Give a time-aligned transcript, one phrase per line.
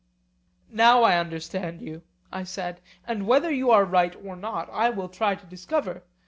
[0.71, 2.01] Now I understand you,
[2.31, 6.01] I said; and whether you are right or not I will try to discover.